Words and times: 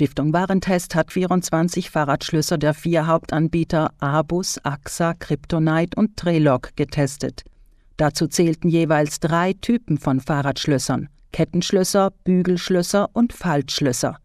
Stiftung 0.00 0.32
Warentest 0.32 0.94
hat 0.94 1.12
24 1.12 1.90
Fahrradschlösser 1.90 2.56
der 2.56 2.72
vier 2.72 3.06
Hauptanbieter 3.06 3.90
Abus, 3.98 4.56
AXA, 4.64 5.12
Kryptonite 5.12 5.94
und 5.94 6.16
Trelog 6.16 6.74
getestet. 6.74 7.44
Dazu 7.98 8.26
zählten 8.26 8.70
jeweils 8.70 9.20
drei 9.20 9.52
Typen 9.52 9.98
von 9.98 10.20
Fahrradschlössern: 10.20 11.10
Kettenschlösser, 11.32 12.12
Bügelschlösser 12.24 13.10
und 13.12 13.34
Faltschlösser. 13.34 14.16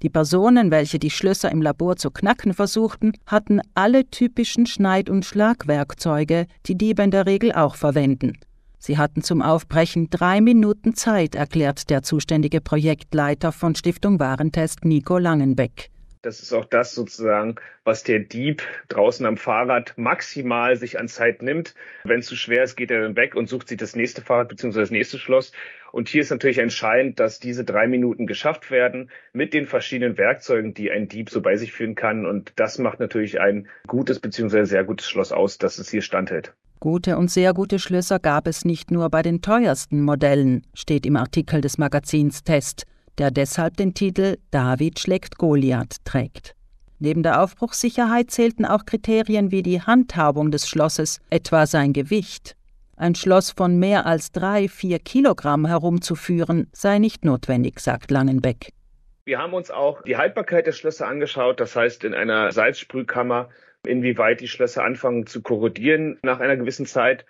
Die 0.00 0.08
Personen, 0.08 0.70
welche 0.70 0.98
die 0.98 1.10
Schlösser 1.10 1.52
im 1.52 1.60
Labor 1.60 1.96
zu 1.96 2.10
knacken 2.10 2.54
versuchten, 2.54 3.12
hatten 3.26 3.60
alle 3.74 4.08
typischen 4.08 4.64
Schneid- 4.64 5.10
und 5.10 5.26
Schlagwerkzeuge, 5.26 6.46
die 6.64 6.78
Diebe 6.78 7.02
in 7.02 7.10
der 7.10 7.26
Regel 7.26 7.52
auch 7.52 7.74
verwenden. 7.74 8.32
Sie 8.78 8.96
hatten 8.96 9.22
zum 9.22 9.42
Aufbrechen 9.42 10.08
drei 10.08 10.40
Minuten 10.40 10.94
Zeit, 10.94 11.34
erklärt 11.34 11.90
der 11.90 12.02
zuständige 12.02 12.60
Projektleiter 12.60 13.52
von 13.52 13.74
Stiftung 13.74 14.20
Warentest 14.20 14.84
Nico 14.84 15.18
Langenbeck. 15.18 15.90
Das 16.22 16.40
ist 16.40 16.52
auch 16.52 16.64
das 16.64 16.94
sozusagen, 16.94 17.56
was 17.84 18.02
der 18.02 18.18
Dieb 18.18 18.62
draußen 18.88 19.24
am 19.24 19.36
Fahrrad 19.36 19.94
maximal 19.96 20.76
sich 20.76 20.98
an 20.98 21.08
Zeit 21.08 21.42
nimmt. 21.42 21.74
Wenn 22.04 22.20
es 22.20 22.26
zu 22.26 22.36
schwer 22.36 22.64
ist, 22.64 22.76
geht 22.76 22.90
er 22.90 23.02
dann 23.02 23.16
weg 23.16 23.34
und 23.34 23.48
sucht 23.48 23.68
sich 23.68 23.78
das 23.78 23.94
nächste 23.94 24.22
Fahrrad 24.22 24.48
bzw. 24.48 24.80
das 24.80 24.90
nächste 24.90 25.18
Schloss. 25.18 25.52
Und 25.92 26.08
hier 26.08 26.20
ist 26.20 26.30
natürlich 26.30 26.58
entscheidend, 26.58 27.20
dass 27.20 27.38
diese 27.38 27.64
drei 27.64 27.86
Minuten 27.86 28.26
geschafft 28.26 28.70
werden 28.70 29.10
mit 29.32 29.54
den 29.54 29.66
verschiedenen 29.66 30.18
Werkzeugen, 30.18 30.74
die 30.74 30.90
ein 30.90 31.08
Dieb 31.08 31.30
so 31.30 31.40
bei 31.40 31.56
sich 31.56 31.72
führen 31.72 31.94
kann. 31.94 32.26
Und 32.26 32.52
das 32.56 32.78
macht 32.78 33.00
natürlich 33.00 33.40
ein 33.40 33.68
gutes 33.86 34.20
bzw. 34.20 34.64
sehr 34.64 34.84
gutes 34.84 35.08
Schloss 35.08 35.32
aus, 35.32 35.58
dass 35.58 35.78
es 35.78 35.88
hier 35.88 36.02
standhält. 36.02 36.52
Gute 36.80 37.16
und 37.16 37.30
sehr 37.30 37.54
gute 37.54 37.78
Schlösser 37.78 38.18
gab 38.20 38.46
es 38.46 38.64
nicht 38.64 38.90
nur 38.90 39.10
bei 39.10 39.22
den 39.22 39.42
teuersten 39.42 40.02
Modellen, 40.02 40.62
steht 40.74 41.06
im 41.06 41.16
Artikel 41.16 41.60
des 41.60 41.76
Magazins 41.76 42.44
Test, 42.44 42.84
der 43.18 43.32
deshalb 43.32 43.76
den 43.76 43.94
Titel 43.94 44.36
David 44.52 45.00
schlägt 45.00 45.38
Goliath 45.38 45.96
trägt. 46.04 46.54
Neben 47.00 47.22
der 47.22 47.42
Aufbruchssicherheit 47.42 48.30
zählten 48.30 48.64
auch 48.64 48.84
Kriterien 48.84 49.50
wie 49.50 49.62
die 49.62 49.82
Handhabung 49.82 50.50
des 50.50 50.68
Schlosses, 50.68 51.20
etwa 51.30 51.66
sein 51.66 51.92
Gewicht. 51.92 52.54
Ein 52.96 53.14
Schloss 53.14 53.50
von 53.50 53.78
mehr 53.78 54.06
als 54.06 54.32
drei, 54.32 54.68
vier 54.68 54.98
Kilogramm 54.98 55.66
herumzuführen 55.66 56.68
sei 56.72 56.98
nicht 56.98 57.24
notwendig, 57.24 57.80
sagt 57.80 58.10
Langenbeck. 58.10 58.72
Wir 59.24 59.38
haben 59.38 59.52
uns 59.52 59.70
auch 59.70 60.02
die 60.02 60.16
Haltbarkeit 60.16 60.66
der 60.66 60.72
Schlösser 60.72 61.06
angeschaut, 61.06 61.60
das 61.60 61.76
heißt 61.76 62.02
in 62.04 62.14
einer 62.14 62.50
Salzsprühkammer 62.50 63.48
inwieweit 63.88 64.40
die 64.40 64.48
Schlösser 64.48 64.84
anfangen 64.84 65.26
zu 65.26 65.42
korrodieren 65.42 66.18
nach 66.22 66.40
einer 66.40 66.56
gewissen 66.56 66.86
Zeit. 66.86 67.24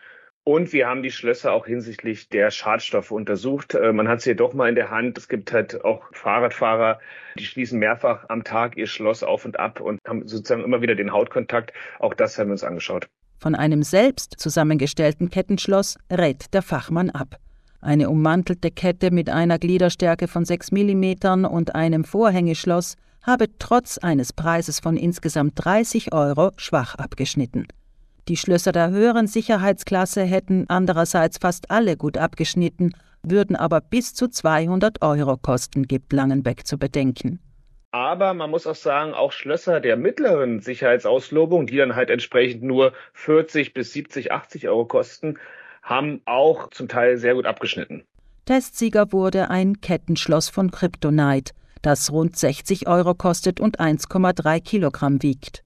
Und 0.44 0.72
wir 0.72 0.88
haben 0.88 1.02
die 1.02 1.10
Schlösser 1.10 1.52
auch 1.52 1.66
hinsichtlich 1.66 2.30
der 2.30 2.50
Schadstoffe 2.50 3.10
untersucht. 3.10 3.74
Äh, 3.74 3.92
man 3.92 4.08
hat 4.08 4.22
sie 4.22 4.34
doch 4.34 4.54
mal 4.54 4.68
in 4.68 4.76
der 4.76 4.90
Hand. 4.90 5.18
Es 5.18 5.28
gibt 5.28 5.52
halt 5.52 5.84
auch 5.84 6.02
Fahrradfahrer, 6.12 7.00
die 7.38 7.44
schließen 7.44 7.78
mehrfach 7.78 8.24
am 8.30 8.44
Tag 8.44 8.76
ihr 8.78 8.86
Schloss 8.86 9.22
auf 9.22 9.44
und 9.44 9.60
ab 9.60 9.80
und 9.80 10.00
haben 10.06 10.26
sozusagen 10.26 10.64
immer 10.64 10.80
wieder 10.80 10.94
den 10.94 11.12
Hautkontakt. 11.12 11.74
Auch 11.98 12.14
das 12.14 12.38
haben 12.38 12.48
wir 12.48 12.52
uns 12.52 12.64
angeschaut. 12.64 13.08
Von 13.38 13.54
einem 13.54 13.82
selbst 13.82 14.36
zusammengestellten 14.38 15.28
Kettenschloss 15.28 15.98
rät 16.10 16.54
der 16.54 16.62
Fachmann 16.62 17.10
ab. 17.10 17.36
Eine 17.80 18.08
ummantelte 18.08 18.70
Kette 18.70 19.10
mit 19.10 19.28
einer 19.28 19.58
Gliederstärke 19.58 20.28
von 20.28 20.44
6 20.44 20.72
mm 20.72 21.44
und 21.44 21.74
einem 21.74 22.04
Vorhängeschloss 22.04 22.96
habe 23.22 23.46
trotz 23.58 23.98
eines 23.98 24.32
Preises 24.32 24.80
von 24.80 24.96
insgesamt 24.96 25.52
30 25.56 26.12
Euro 26.12 26.52
schwach 26.56 26.94
abgeschnitten. 26.94 27.66
Die 28.28 28.36
Schlösser 28.36 28.72
der 28.72 28.90
höheren 28.90 29.26
Sicherheitsklasse 29.26 30.22
hätten 30.22 30.66
andererseits 30.68 31.38
fast 31.38 31.70
alle 31.70 31.96
gut 31.96 32.18
abgeschnitten, 32.18 32.94
würden 33.22 33.56
aber 33.56 33.80
bis 33.80 34.14
zu 34.14 34.28
200 34.28 35.02
Euro 35.02 35.36
kosten, 35.36 35.84
gibt 35.84 36.12
Langenbeck 36.12 36.66
zu 36.66 36.78
bedenken. 36.78 37.40
Aber 37.90 38.34
man 38.34 38.50
muss 38.50 38.66
auch 38.66 38.74
sagen, 38.74 39.14
auch 39.14 39.32
Schlösser 39.32 39.80
der 39.80 39.96
mittleren 39.96 40.60
Sicherheitsauslobung, 40.60 41.66
die 41.66 41.78
dann 41.78 41.96
halt 41.96 42.10
entsprechend 42.10 42.62
nur 42.62 42.92
40 43.14 43.72
bis 43.72 43.94
70, 43.94 44.30
80 44.30 44.68
Euro 44.68 44.84
kosten, 44.84 45.38
haben 45.82 46.20
auch 46.26 46.68
zum 46.68 46.88
Teil 46.88 47.16
sehr 47.16 47.34
gut 47.34 47.46
abgeschnitten. 47.46 48.04
Testsieger 48.44 49.10
wurde 49.12 49.48
ein 49.48 49.80
Kettenschloss 49.80 50.50
von 50.50 50.70
Kryptonite 50.70 51.52
das 51.82 52.12
rund 52.12 52.36
60 52.36 52.86
Euro 52.88 53.14
kostet 53.14 53.60
und 53.60 53.80
1,3 53.80 54.60
Kilogramm 54.60 55.22
wiegt. 55.22 55.64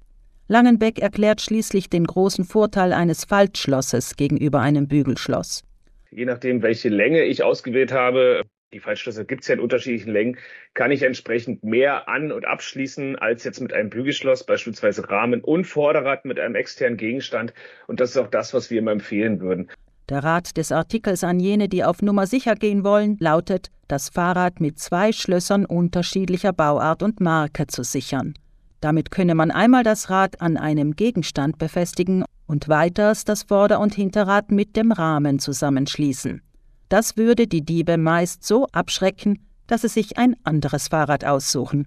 Langenbeck 0.49 0.99
erklärt 0.99 1.41
schließlich 1.41 1.89
den 1.89 2.05
großen 2.05 2.45
Vorteil 2.45 2.93
eines 2.93 3.25
Faltschlosses 3.25 4.17
gegenüber 4.17 4.61
einem 4.61 4.89
Bügelschloss. 4.89 5.65
Je 6.11 6.27
nachdem, 6.27 6.63
welche 6.63 6.91
Länge 6.91 7.25
ich 7.25 7.43
ausgewählt 7.43 7.93
habe, 7.93 8.43
die 8.73 8.81
Faltschlösser 8.81 9.25
gibt 9.25 9.43
es 9.43 9.49
ja 9.49 9.55
in 9.55 9.61
unterschiedlichen 9.61 10.13
Längen, 10.13 10.39
kann 10.75 10.91
ich 10.91 11.03
entsprechend 11.03 11.63
mehr 11.63 12.09
an- 12.09 12.33
und 12.33 12.47
abschließen 12.47 13.17
als 13.17 13.45
jetzt 13.45 13.61
mit 13.61 13.73
einem 13.73 13.91
Bügelschloss, 13.91 14.45
beispielsweise 14.45 15.09
Rahmen 15.11 15.43
und 15.43 15.67
Vorderrad 15.67 16.25
mit 16.25 16.41
einem 16.41 16.55
externen 16.55 16.97
Gegenstand. 16.97 17.53
Und 17.87 18.01
das 18.01 18.11
ist 18.11 18.17
auch 18.17 18.29
das, 18.29 18.55
was 18.55 18.71
wir 18.71 18.79
immer 18.79 18.93
empfehlen 18.93 19.41
würden. 19.41 19.71
Der 20.13 20.25
Rat 20.25 20.59
des 20.59 20.73
Artikels 20.73 21.25
an 21.25 21.41
jene, 21.41 21.71
die 21.71 21.85
auf 21.85 22.03
Nummer 22.03 22.27
sicher 22.27 22.55
gehen 22.55 22.85
wollen, 22.85 23.17
lautet, 23.19 23.71
das 23.89 24.11
Fahrrad 24.11 24.61
mit 24.61 24.79
zwei 24.79 25.11
Schlössern 25.11 25.65
unterschiedlicher 25.65 26.53
Bauart 26.53 27.03
und 27.03 27.21
Marke 27.21 27.67
zu 27.67 27.83
sichern. 27.83 28.35
Damit 28.83 29.11
könne 29.11 29.35
man 29.35 29.51
einmal 29.51 29.85
das 29.85 30.11
Rad 30.11 30.39
an 30.43 30.59
einem 30.59 30.97
Gegenstand 30.97 31.57
befestigen 31.57 32.27
und 32.47 32.69
weiters 32.69 33.25
das 33.25 33.45
Vorder- 33.45 33.81
und 33.81 33.95
Hinterrad 33.95 34.51
mit 34.51 34.77
dem 34.77 34.93
Rahmen 34.93 35.39
zusammenschließen. 35.39 36.43
Das 36.91 37.17
würde 37.17 37.47
die 37.47 37.65
Diebe 37.65 37.97
meist 37.97 38.45
so 38.45 38.67
abschrecken, 38.67 39.39
dass 39.67 39.81
sie 39.81 39.89
sich 39.89 40.19
ein 40.19 40.37
anderes 40.45 40.89
Fahrrad 40.89 41.25
aussuchen. 41.25 41.87